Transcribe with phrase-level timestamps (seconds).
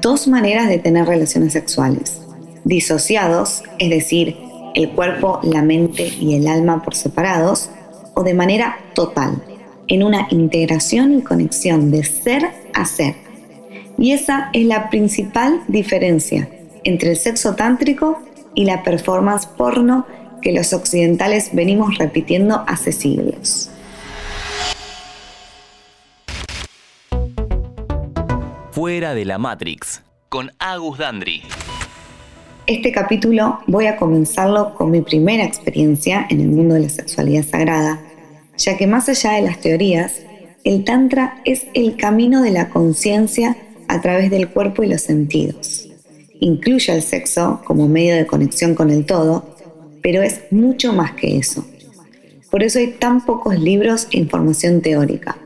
[0.00, 2.20] Dos maneras de tener relaciones sexuales.
[2.64, 4.36] Disociados, es decir,
[4.74, 7.70] el cuerpo, la mente y el alma por separados,
[8.14, 9.42] o de manera total,
[9.88, 13.14] en una integración y conexión de ser a ser.
[13.98, 16.48] Y esa es la principal diferencia
[16.84, 18.18] entre el sexo tántrico
[18.54, 20.06] y la performance porno
[20.40, 23.70] que los occidentales venimos repitiendo hace siglos.
[28.72, 30.00] Fuera de la Matrix,
[30.30, 31.42] con Agus Dandri.
[32.66, 37.44] Este capítulo voy a comenzarlo con mi primera experiencia en el mundo de la sexualidad
[37.44, 38.00] sagrada,
[38.56, 40.22] ya que más allá de las teorías,
[40.64, 43.58] el Tantra es el camino de la conciencia
[43.88, 45.90] a través del cuerpo y los sentidos.
[46.40, 49.54] Incluye el sexo como medio de conexión con el todo,
[50.02, 51.62] pero es mucho más que eso.
[52.50, 55.36] Por eso hay tan pocos libros e información teórica.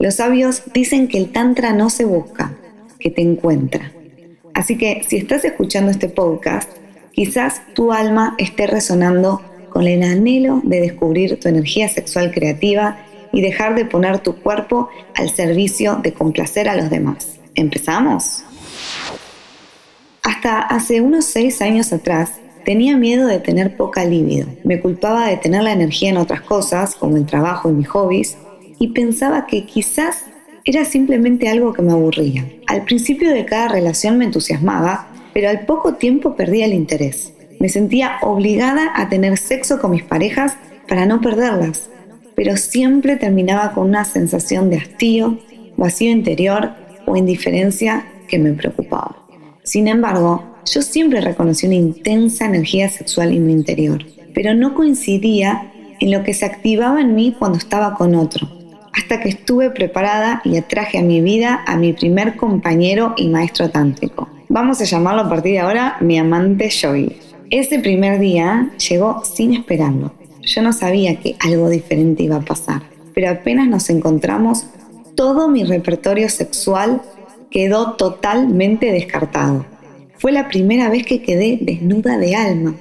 [0.00, 2.56] Los sabios dicen que el Tantra no se busca,
[2.98, 3.92] que te encuentra.
[4.54, 6.70] Así que si estás escuchando este podcast,
[7.12, 12.96] quizás tu alma esté resonando con el anhelo de descubrir tu energía sexual creativa
[13.30, 17.38] y dejar de poner tu cuerpo al servicio de complacer a los demás.
[17.54, 18.42] ¿Empezamos?
[20.22, 24.48] Hasta hace unos seis años atrás, tenía miedo de tener poca libido.
[24.64, 28.38] Me culpaba de tener la energía en otras cosas, como el trabajo y mis hobbies,
[28.80, 30.24] y pensaba que quizás
[30.64, 32.48] era simplemente algo que me aburría.
[32.66, 37.34] Al principio de cada relación me entusiasmaba, pero al poco tiempo perdía el interés.
[37.60, 40.54] Me sentía obligada a tener sexo con mis parejas
[40.88, 41.90] para no perderlas,
[42.34, 45.38] pero siempre terminaba con una sensación de hastío,
[45.76, 46.70] vacío interior
[47.06, 49.14] o indiferencia que me preocupaba.
[49.62, 55.70] Sin embargo, yo siempre reconocí una intensa energía sexual en mi interior, pero no coincidía
[56.00, 58.59] en lo que se activaba en mí cuando estaba con otro
[58.92, 63.70] hasta que estuve preparada y atraje a mi vida a mi primer compañero y maestro
[63.70, 64.28] tántrico.
[64.48, 67.16] Vamos a llamarlo a partir de ahora mi amante Joey.
[67.50, 70.12] Ese primer día llegó sin esperarlo.
[70.42, 72.82] Yo no sabía que algo diferente iba a pasar,
[73.14, 74.66] pero apenas nos encontramos,
[75.14, 77.02] todo mi repertorio sexual
[77.50, 79.66] quedó totalmente descartado.
[80.16, 82.74] Fue la primera vez que quedé desnuda de alma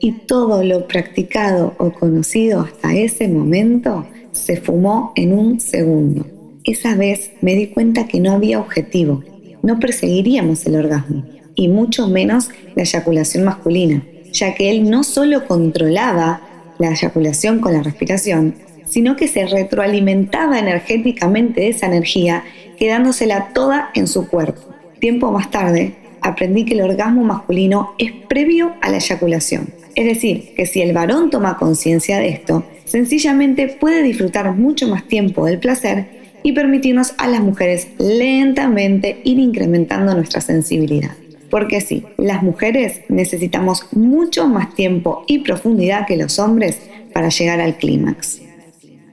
[0.00, 6.26] y todo lo practicado o conocido hasta ese momento se fumó en un segundo.
[6.64, 9.22] Esa vez me di cuenta que no había objetivo,
[9.62, 11.24] no perseguiríamos el orgasmo,
[11.54, 16.42] y mucho menos la eyaculación masculina, ya que él no solo controlaba
[16.78, 22.44] la eyaculación con la respiración, sino que se retroalimentaba energéticamente de esa energía,
[22.78, 24.60] quedándosela toda en su cuerpo.
[24.98, 29.68] Tiempo más tarde, aprendí que el orgasmo masculino es previo a la eyaculación.
[29.94, 35.06] Es decir, que si el varón toma conciencia de esto, sencillamente puede disfrutar mucho más
[35.08, 41.12] tiempo del placer y permitirnos a las mujeres lentamente ir incrementando nuestra sensibilidad.
[41.50, 46.80] Porque sí, las mujeres necesitamos mucho más tiempo y profundidad que los hombres
[47.12, 48.40] para llegar al clímax.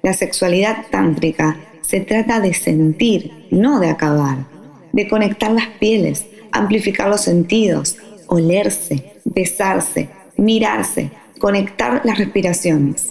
[0.04, 4.46] La sexualidad tántrica se trata de sentir, no de acabar,
[4.92, 13.10] de conectar las pieles, amplificar los sentidos, olerse, besarse, mirarse, conectar las respiraciones.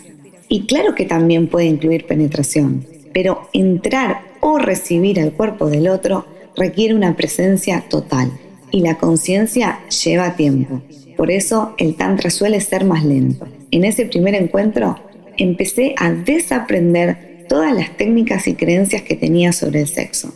[0.53, 2.85] Y claro que también puede incluir penetración,
[3.15, 8.33] pero entrar o recibir al cuerpo del otro requiere una presencia total
[8.73, 10.83] y la conciencia lleva tiempo.
[11.17, 13.47] Por eso el tantra suele ser más lento.
[13.71, 14.99] En ese primer encuentro
[15.37, 20.35] empecé a desaprender todas las técnicas y creencias que tenía sobre el sexo.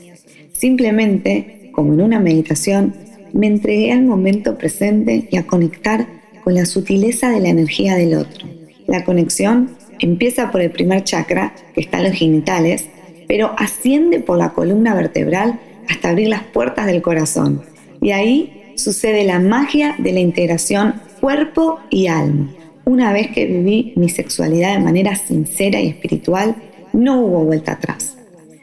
[0.52, 2.94] Simplemente, como en una meditación,
[3.32, 6.06] me entregué al momento presente y a conectar
[6.44, 8.46] con la sutileza de la energía del otro.
[8.86, 9.70] La conexión
[10.04, 12.88] empieza por el primer chakra, que está en los genitales,
[13.26, 17.62] pero asciende por la columna vertebral hasta abrir las puertas del corazón.
[18.00, 22.50] Y ahí sucede la magia de la integración cuerpo y alma.
[22.84, 26.56] Una vez que viví mi sexualidad de manera sincera y espiritual,
[26.92, 28.16] no hubo vuelta atrás.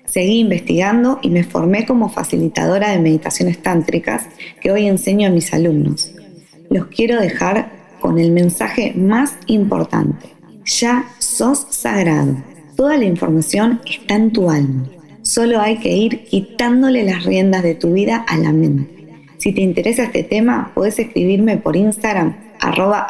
[0.06, 4.28] Seguí investigando y me formé como facilitadora de meditaciones tántricas
[4.62, 6.12] que hoy enseño a mis alumnos
[6.72, 10.30] los quiero dejar con el mensaje más importante.
[10.66, 12.36] Ya sos sagrado.
[12.76, 14.86] Toda la información está en tu alma.
[15.24, 19.08] Solo hay que ir quitándole las riendas de tu vida a la mente.
[19.38, 23.08] Si te interesa este tema, puedes escribirme por Instagram, arroba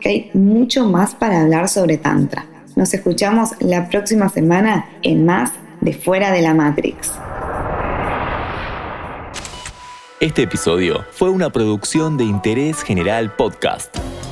[0.00, 2.46] que hay mucho más para hablar sobre Tantra.
[2.74, 7.12] Nos escuchamos la próxima semana en más de Fuera de la Matrix.
[10.18, 13.99] Este episodio fue una producción de Interés General Podcast.